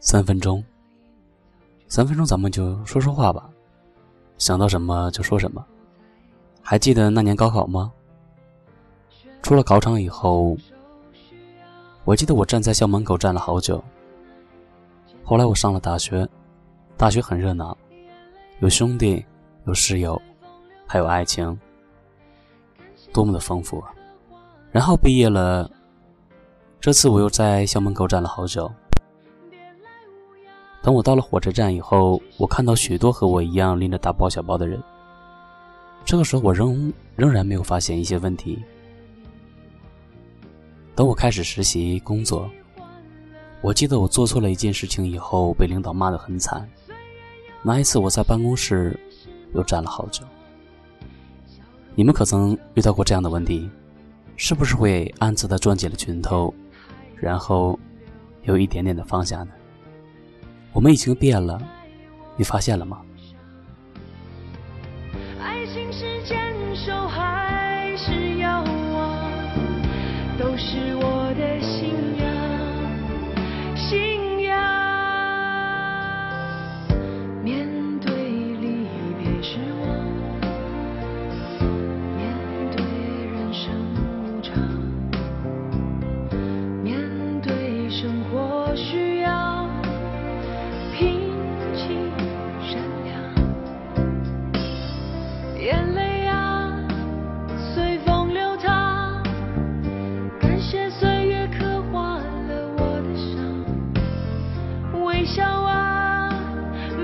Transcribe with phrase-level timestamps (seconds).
[0.00, 0.62] 三分钟，
[1.88, 3.48] 三分钟，咱们就说说话吧，
[4.36, 5.64] 想到什么就说什么。
[6.62, 7.92] 还记得那年高考吗？
[9.42, 10.56] 出了考场以后，
[12.04, 13.82] 我记得我站在校门口站了好久。
[15.22, 16.28] 后来我上了大学，
[16.96, 17.76] 大学很热闹，
[18.60, 19.24] 有兄弟，
[19.66, 20.20] 有室友，
[20.86, 21.58] 还有爱情，
[23.12, 23.92] 多么的丰富啊！
[24.70, 25.70] 然后毕业了，
[26.80, 28.70] 这次我又在校门口站了好久。
[30.84, 34.78] 等我到了火车站以后，我看到许多和我一样拎着大包小包的人。
[36.04, 38.62] 这个时候，我仍仍然没有发现一些问题。
[40.94, 42.50] 等我开始实习工作，
[43.62, 46.68] 我记得我做错了一件事情以后，被领导骂得很惨。
[47.62, 48.94] 那一次，我在办公室
[49.54, 50.22] 又站了好久。
[51.94, 53.70] 你们可曾遇到过这样的问题？
[54.36, 56.52] 是不是会暗自的攥紧了拳头，
[57.16, 57.78] 然后
[58.42, 59.48] 有一点点的放下呢？
[60.74, 61.58] 我们已经变了，
[62.36, 63.00] 你发现了吗？
[65.40, 66.36] 爱情是坚
[66.74, 69.30] 守还是遥望，
[70.36, 71.13] 都是我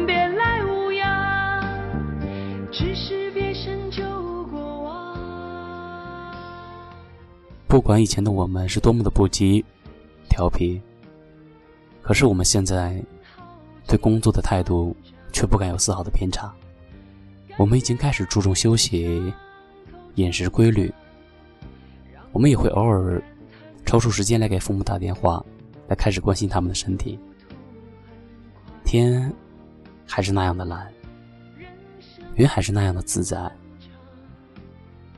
[0.06, 1.64] 别来无恙，
[2.70, 4.02] 只是别深究
[4.50, 5.16] 过往。
[7.66, 9.64] 不管以前的我们是多么的不羁、
[10.28, 10.80] 调皮，
[12.02, 13.02] 可是我们现在
[13.86, 14.94] 对工作的态度
[15.32, 16.52] 却不敢有丝毫的偏差。
[17.56, 19.32] 我们已经开始注重休息、
[20.16, 20.92] 饮食规律。
[22.32, 23.22] 我们也会偶尔
[23.86, 25.42] 抽出时间来给父母打电话，
[25.88, 27.18] 来开始关心他们的身体。
[28.90, 29.32] 天
[30.04, 30.92] 还是那样的蓝，
[32.34, 33.48] 云还是那样的自在。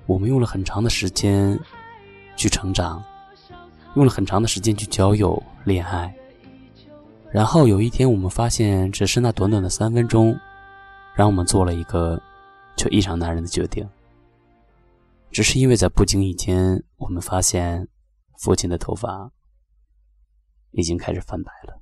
[0.04, 1.58] 我们用了很长的时间
[2.36, 3.02] 去成长，
[3.94, 6.14] 用了很长的时间去交友、恋爱。
[7.30, 10.38] 然后有一天，我们发现，只是那短短的三分钟，
[11.16, 12.20] 让我们做了一个
[12.76, 13.88] 却异常男人的决定。
[15.30, 17.88] 只是因为在不经意间，我们发现
[18.38, 19.30] 父亲的头发
[20.72, 21.81] 已经开始泛白了。